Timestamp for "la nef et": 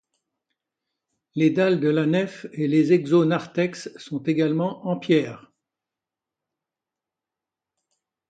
1.89-2.67